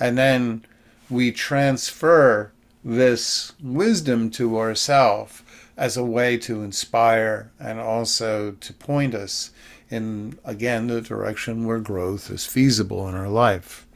[0.00, 0.64] And then
[1.10, 5.44] we transfer this wisdom to ourself
[5.76, 9.50] as a way to inspire and also to point us
[9.90, 13.86] in, again, the direction where growth is feasible in our life.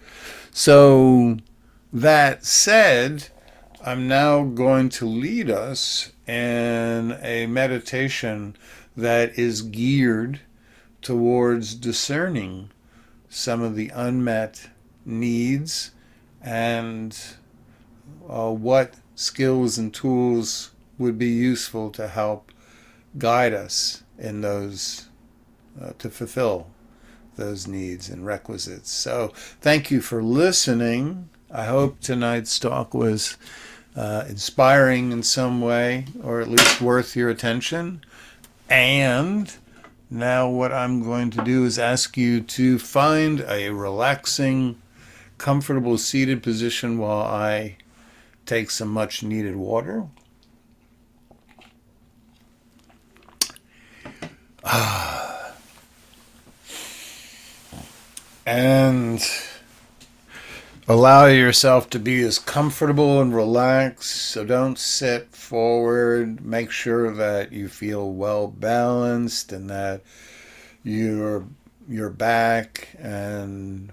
[0.51, 1.39] So,
[1.93, 3.29] that said,
[3.85, 8.57] I'm now going to lead us in a meditation
[8.97, 10.41] that is geared
[11.03, 12.71] towards discerning
[13.29, 14.69] some of the unmet
[15.05, 15.91] needs
[16.45, 17.19] and
[18.29, 22.53] uh, what skills and tools would be useful to help
[23.19, 25.09] guide us in those,
[25.81, 26.69] uh, to fulfill
[27.37, 28.91] those needs and requisites.
[28.91, 31.29] So, thank you for listening.
[31.51, 33.37] I hope tonight's talk was
[33.97, 38.03] uh, inspiring in some way, or at least worth your attention.
[38.69, 39.53] And
[40.11, 44.81] now, what I'm going to do is ask you to find a relaxing,
[45.45, 47.77] comfortable seated position while I
[48.47, 50.07] take some much needed water.
[58.47, 59.23] and
[60.89, 64.17] allow yourself to be as comfortable and relaxed.
[64.17, 66.43] So don't sit forward.
[66.43, 70.01] Make sure that you feel well balanced and that
[70.83, 71.45] you're
[71.87, 73.93] your back and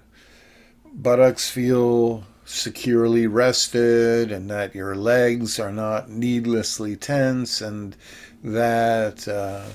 [1.02, 7.96] buttocks feel securely rested and that your legs are not needlessly tense and
[8.44, 9.66] that uh,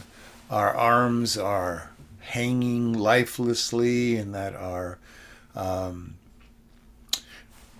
[0.50, 4.98] our arms are hanging lifelessly and that our
[5.54, 6.14] um,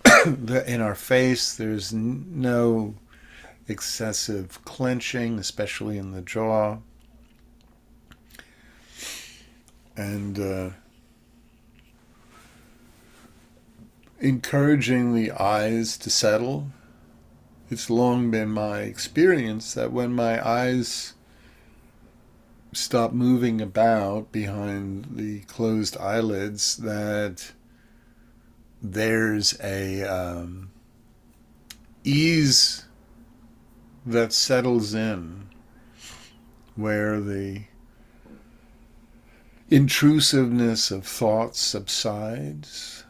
[0.67, 2.95] in our face there's no
[3.69, 6.79] excessive clenching especially in the jaw.
[9.97, 10.71] And uh,
[14.21, 16.69] encouraging the eyes to settle.
[17.71, 21.15] It's long been my experience that when my eyes
[22.73, 27.53] stop moving about behind the closed eyelids, that
[28.83, 30.71] there's a um,
[32.05, 32.85] ease
[34.05, 35.49] that settles in
[36.77, 37.65] where the
[39.69, 43.06] intrusiveness of thoughts subsides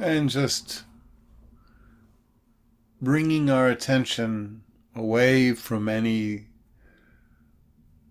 [0.00, 0.84] and just
[3.00, 4.62] bringing our attention
[4.94, 6.46] away from any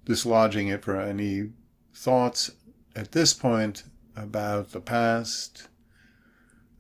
[0.06, 1.50] dislodging it for any
[1.94, 2.52] thoughts
[2.96, 3.84] at this point
[4.16, 5.70] about the past,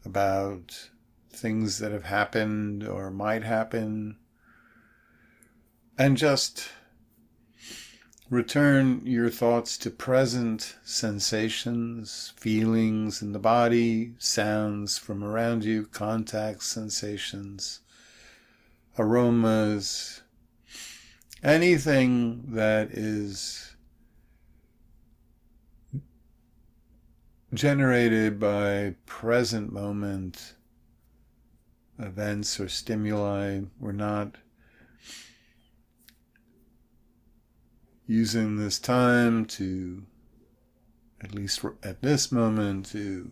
[0.05, 0.89] about
[1.31, 4.17] things that have happened or might happen,
[5.97, 6.69] and just
[8.33, 16.63] Return your thoughts to present sensations, feelings in the body, sounds from around you, contact
[16.63, 17.81] sensations,
[18.97, 20.23] aromas,
[21.43, 23.75] anything that is
[27.53, 30.55] generated by present moment
[31.99, 33.61] events or stimuli.
[33.79, 34.37] We're not
[38.07, 40.03] using this time to,
[41.21, 43.31] at least at this moment, to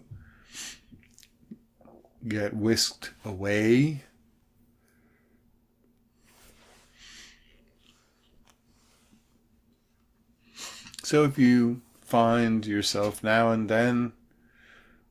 [2.28, 4.04] get whisked away.
[11.04, 14.14] So if you find yourself now and then,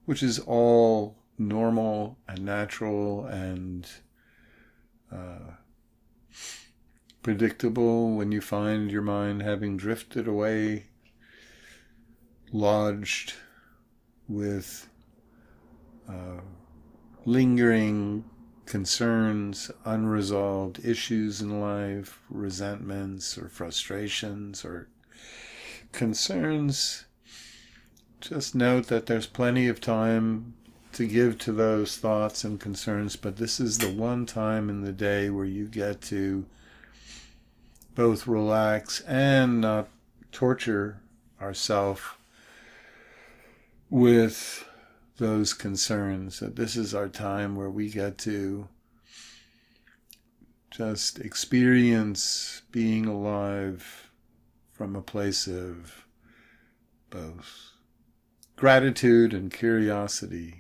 [0.07, 3.87] which is all normal and natural and
[5.13, 5.55] uh,
[7.23, 10.87] predictable when you find your mind having drifted away,
[12.53, 13.35] lodged
[14.29, 14.89] with
[16.09, 16.41] uh,
[17.25, 18.25] lingering
[18.65, 24.89] concerns, unresolved issues in life, resentments or frustrations or
[25.93, 27.05] concerns.
[28.21, 30.55] Just note that there's plenty of time
[30.93, 34.93] to give to those thoughts and concerns, but this is the one time in the
[34.93, 36.47] day where you get to
[38.01, 39.87] both relax and not
[40.33, 41.03] torture
[41.39, 42.01] ourselves
[43.91, 44.67] with
[45.19, 46.41] those concerns.
[46.41, 48.69] That this is our time where we get to
[50.71, 54.09] just experience being alive
[54.73, 56.07] from a place of
[57.11, 57.73] both
[58.57, 60.60] gratitude and curiosity.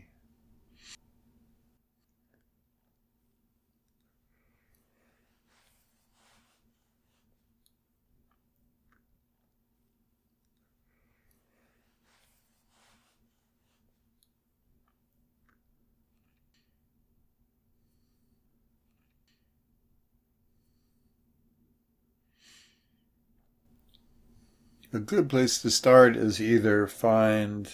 [24.93, 27.71] A good place to start is either find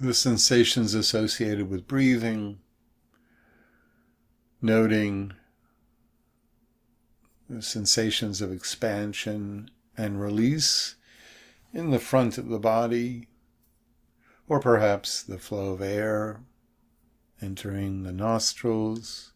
[0.00, 2.58] the sensations associated with breathing,
[4.60, 5.32] noting
[7.48, 10.96] the sensations of expansion and release
[11.72, 13.28] in the front of the body,
[14.48, 16.40] or perhaps the flow of air
[17.40, 19.31] entering the nostrils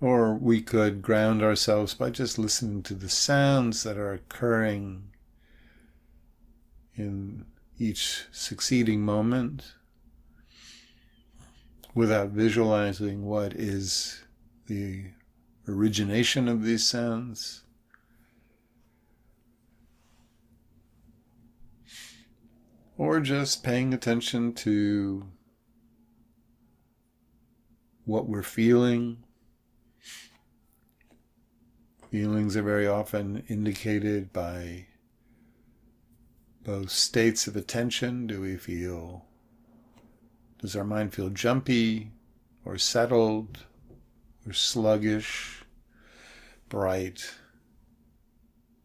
[0.00, 5.10] Or we could ground ourselves by just listening to the sounds that are occurring
[6.94, 7.44] in
[7.78, 9.74] each succeeding moment
[11.94, 14.22] without visualizing what is
[14.66, 15.06] the
[15.68, 17.64] origination of these sounds.
[22.96, 25.26] Or just paying attention to
[28.04, 29.24] what we're feeling
[32.10, 34.86] Feelings are very often indicated by
[36.64, 38.26] both states of attention.
[38.26, 39.26] Do we feel,
[40.58, 42.10] does our mind feel jumpy
[42.64, 43.60] or settled
[44.44, 45.62] or sluggish,
[46.68, 47.32] bright?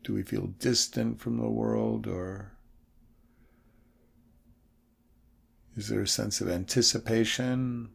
[0.04, 2.52] Do we feel distant from the world or
[5.76, 7.90] is there a sense of anticipation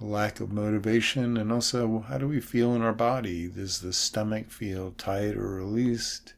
[0.00, 3.48] lack of motivation, and also how do we feel in our body?
[3.48, 6.34] Does the stomach feel tight or released?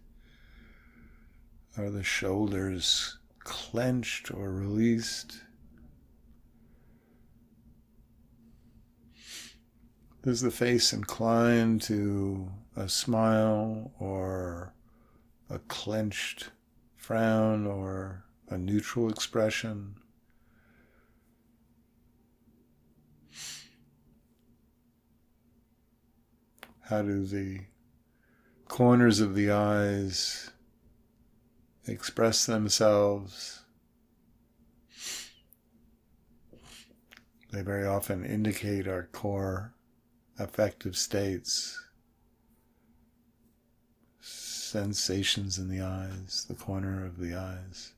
[1.76, 5.40] Are the shoulders clenched or released?
[10.22, 14.74] Does the face incline to a smile or
[15.48, 16.50] a clenched
[16.96, 19.94] frown or a neutral expression?
[26.89, 27.62] How do the
[28.68, 30.53] corners of the eyes
[31.84, 33.62] express themselves?
[37.51, 39.74] They very often indicate our core
[40.39, 41.76] affective states,
[44.20, 47.95] sensations in the eyes, the corner of the eyes.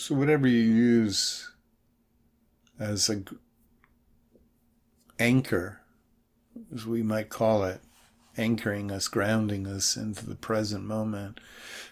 [0.00, 1.52] So, whatever you use
[2.78, 3.22] as a
[5.18, 5.82] anchor,
[6.74, 7.82] as we might call it,
[8.38, 11.38] anchoring us, grounding us into the present moment,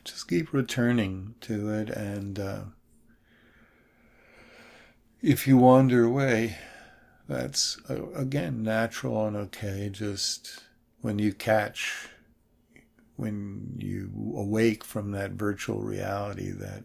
[0.04, 1.90] just keep returning to it.
[1.90, 2.60] And uh,
[5.20, 6.56] if you wander away,
[7.28, 9.90] that's uh, again natural and okay.
[9.92, 10.64] Just
[11.02, 12.08] when you catch,
[13.16, 16.84] when you awake from that virtual reality that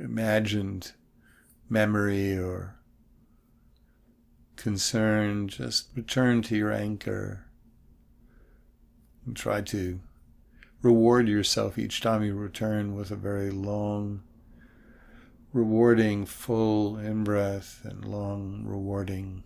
[0.00, 0.92] imagined
[1.68, 2.76] memory or
[4.56, 7.46] concern, just return to your anchor
[9.24, 10.00] and try to
[10.82, 14.22] reward yourself each time you return with a very long,
[15.52, 19.44] rewarding full in breath and long, rewarding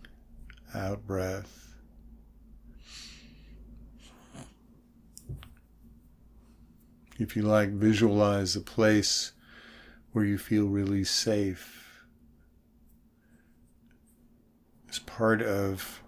[0.73, 1.75] out breath.
[7.17, 9.31] If you like, visualize a place
[10.15, 12.05] where you feel really safe
[14.89, 16.01] as part of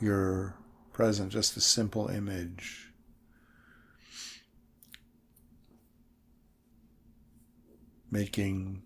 [0.00, 0.56] your
[0.92, 2.90] present, just a simple image.
[8.10, 8.82] Making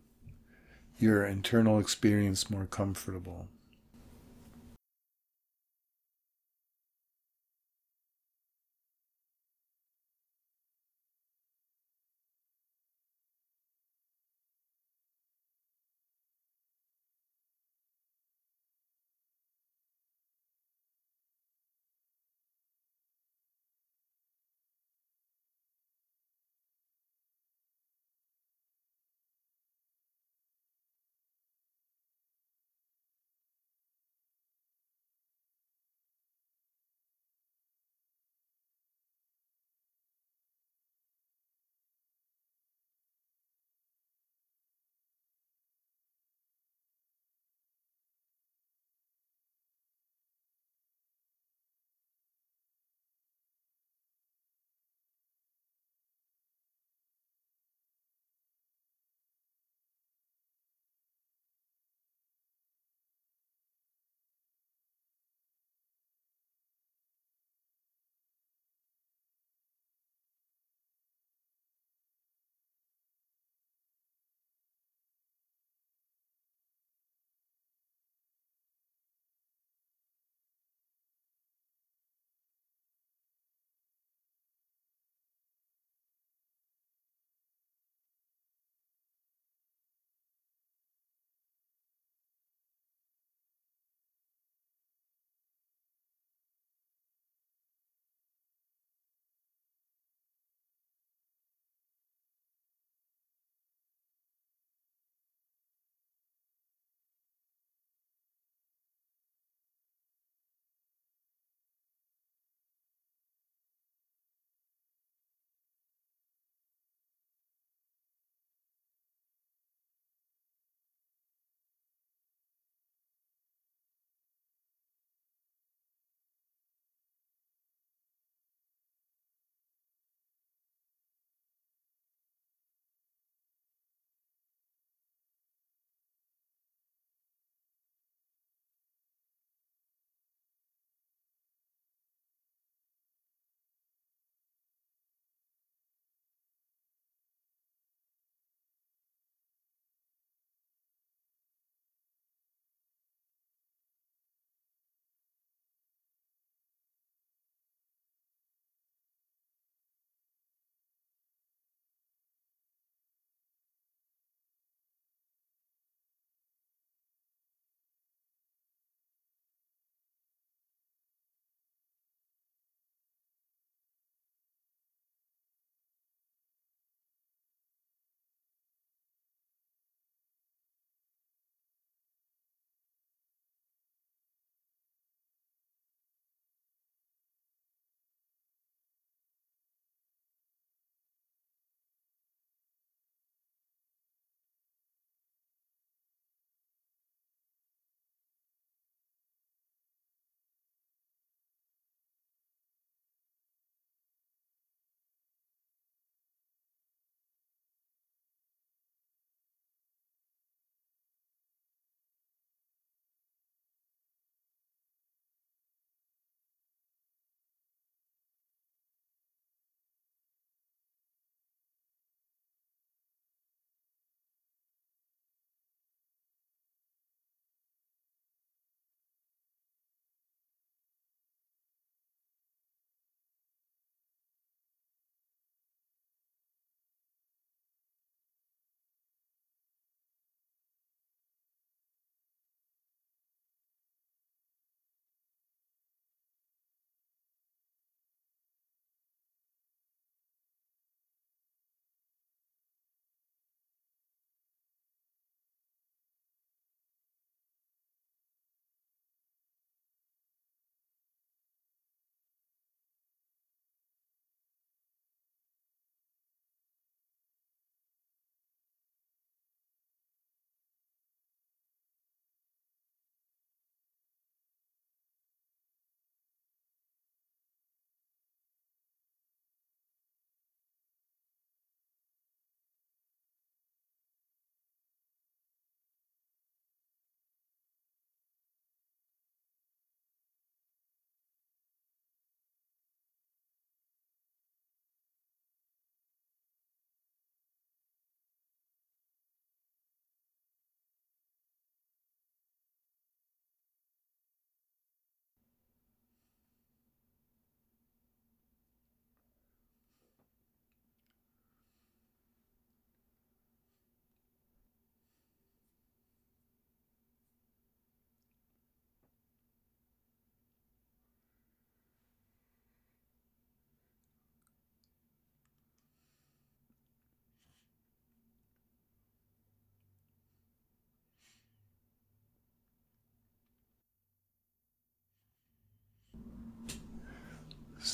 [0.98, 3.48] your internal experience more comfortable.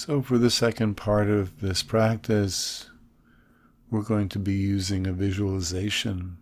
[0.07, 2.89] So, for the second part of this practice,
[3.91, 6.37] we're going to be using a visualization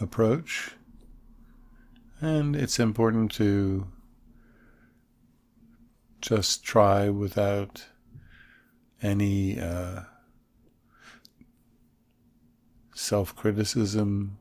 [0.00, 0.76] approach.
[2.20, 3.88] And it's important to
[6.20, 7.84] just try without
[9.02, 10.02] any uh,
[12.94, 14.38] self criticism.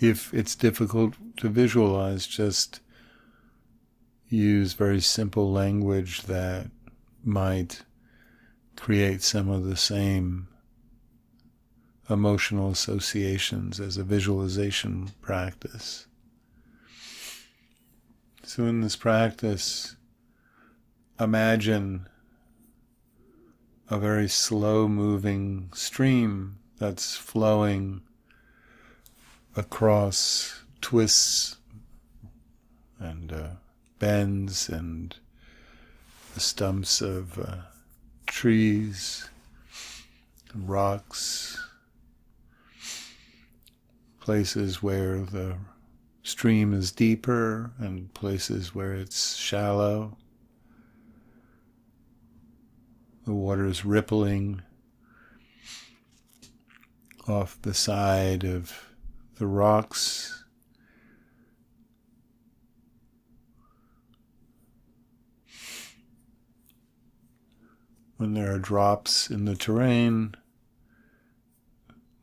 [0.00, 2.80] If it's difficult to visualize, just
[4.28, 6.70] use very simple language that
[7.24, 7.82] might
[8.76, 10.48] create some of the same
[12.08, 16.06] emotional associations as a visualization practice.
[18.42, 19.96] So, in this practice,
[21.18, 22.08] imagine
[23.88, 28.02] a very slow moving stream that's flowing
[29.56, 31.56] across twists
[32.98, 33.48] and uh,
[33.98, 35.16] bends and
[36.34, 37.56] the stumps of uh,
[38.26, 39.28] trees
[40.52, 41.58] and rocks,
[44.20, 45.56] places where the
[46.22, 50.18] stream is deeper and places where it's shallow.
[53.24, 54.62] The water is rippling
[57.26, 58.85] off the side of
[59.38, 60.44] the rocks.
[68.16, 70.34] When there are drops in the terrain,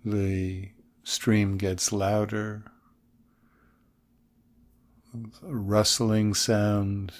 [0.03, 0.71] the
[1.03, 2.63] stream gets louder
[5.13, 7.13] a rustling sound.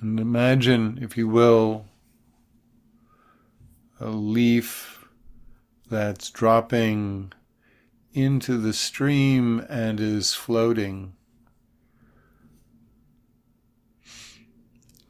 [0.00, 1.86] And imagine, if you will,
[4.00, 4.93] a leaf
[5.90, 7.32] that's dropping
[8.12, 11.14] into the stream and is floating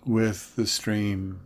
[0.04, 1.40] with the stream,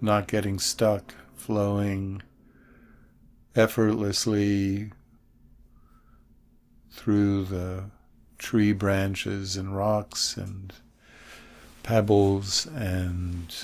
[0.00, 2.22] not getting stuck, flowing
[3.54, 4.90] effortlessly
[6.90, 7.84] through the
[8.38, 10.72] tree branches and rocks and
[11.82, 13.54] pebbles and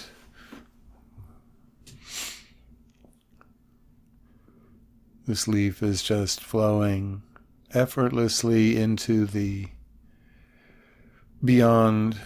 [5.29, 7.23] this leaf is just flowing
[7.75, 9.69] effortlessly into the
[11.45, 12.19] beyond.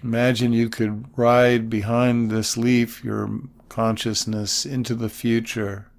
[0.00, 5.90] Imagine you could ride behind this leaf, your consciousness into the future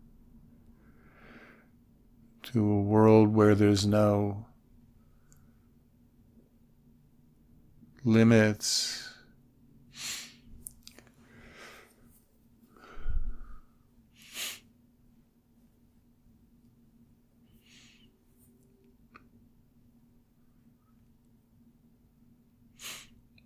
[2.43, 4.45] to a world where there's no
[8.05, 9.10] limits.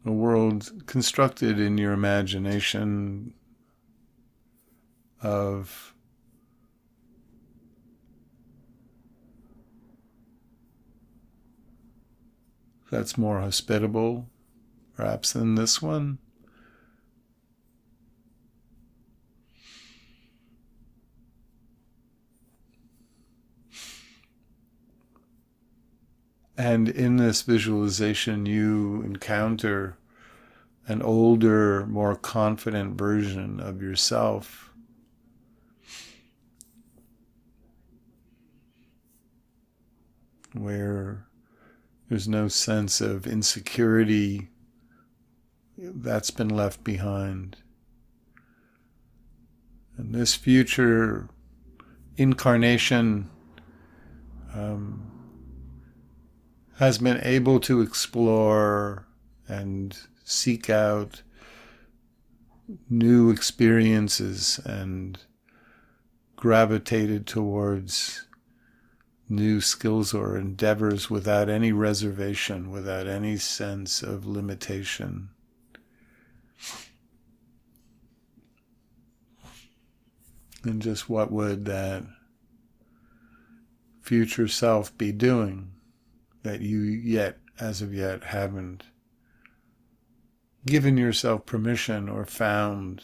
[0.05, 3.33] A world constructed in your imagination
[5.21, 5.95] of
[12.91, 14.29] that's more hospitable,
[14.95, 16.19] perhaps, than this one.
[26.57, 29.97] And in this visualization, you encounter
[30.87, 34.71] an older, more confident version of yourself
[40.53, 41.27] where
[42.07, 44.49] there's no sense of insecurity
[45.77, 47.57] that's been left behind.
[49.97, 51.29] And this future
[52.15, 53.29] incarnation
[54.53, 55.14] um,
[56.77, 59.07] has been able to explore
[59.47, 61.21] and seek out
[62.89, 65.19] new experiences and
[66.35, 68.27] gravitated towards
[69.29, 75.29] new skills or endeavors without any reservation, without any sense of limitation.
[80.63, 82.03] And just what would that
[84.01, 85.74] future self be doing
[86.45, 88.83] that you yet, as of yet, haven't
[90.67, 93.01] given yourself permission or found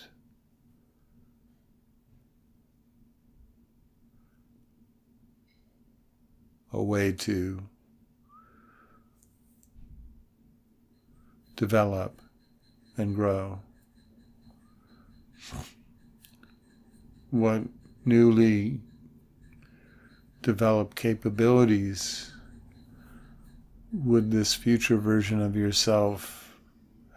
[6.71, 7.63] a way to
[11.55, 12.21] develop
[12.95, 13.59] and grow.
[17.31, 17.63] What
[18.05, 18.81] newly
[20.43, 22.30] developed capabilities
[23.93, 26.57] would this future version of yourself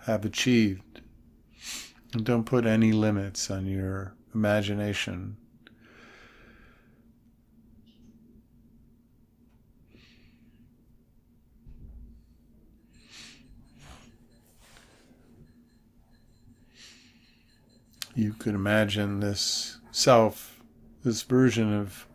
[0.07, 1.01] have achieved?
[2.13, 5.37] And don't put any limits on your imagination.
[18.17, 20.61] You could imagine this self,
[21.03, 22.07] this version of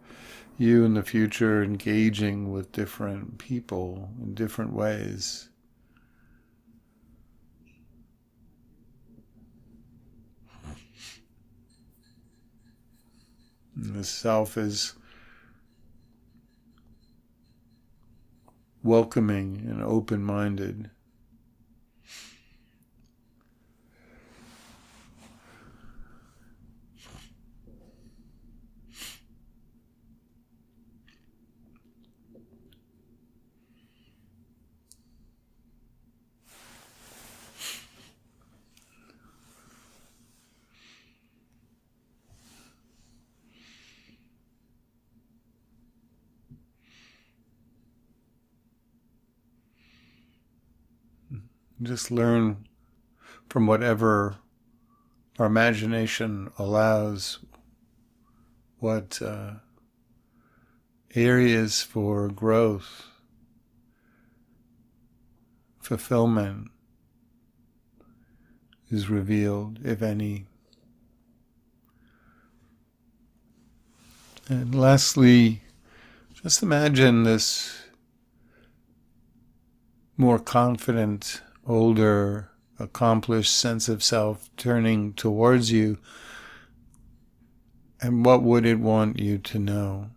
[0.60, 5.50] you in the future engaging with different people in different ways.
[13.76, 14.96] And the self is
[18.84, 20.90] welcoming and open minded.
[51.90, 52.68] Just learn
[53.50, 54.36] from whatever
[55.40, 57.40] our imagination allows
[58.78, 59.54] what uh,
[61.16, 63.08] areas for growth,
[65.82, 66.70] fulfillment
[68.92, 70.46] is revealed, if any.
[74.48, 75.62] And lastly,
[76.44, 77.82] just imagine this
[80.16, 82.50] more confident older,
[82.80, 86.00] accomplished sense of self turning towards you,
[88.02, 90.10] and what would it want you to know?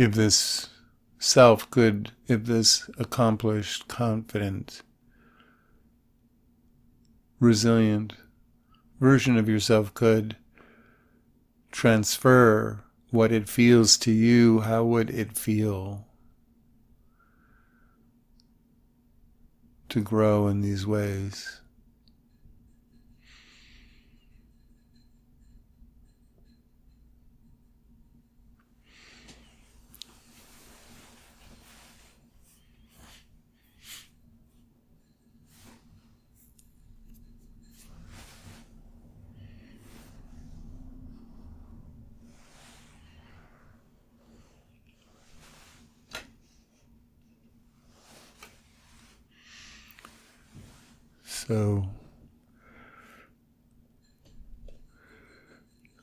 [0.00, 0.70] If this
[1.18, 4.80] self could, if this accomplished, confident,
[7.38, 8.14] resilient
[8.98, 10.36] version of yourself could
[11.70, 16.06] transfer what it feels to you, how would it feel
[19.90, 21.60] to grow in these ways?
[51.50, 51.84] So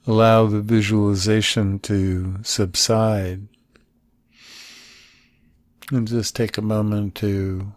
[0.06, 3.48] allow the visualization to subside
[5.90, 7.72] and just take a moment to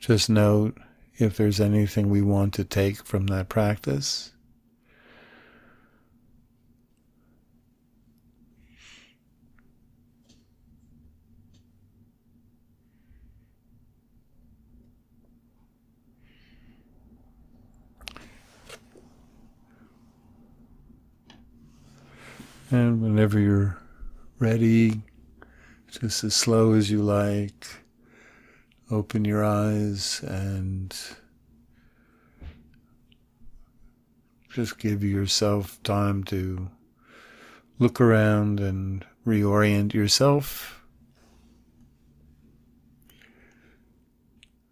[0.00, 0.76] just note
[1.18, 4.32] if there's anything we want to take from that practice.
[22.70, 23.78] And whenever you're
[24.40, 25.02] ready,
[25.86, 27.66] just as slow as you like,
[28.90, 30.92] open your eyes and
[34.48, 36.68] just give yourself time to
[37.78, 40.82] look around and reorient yourself.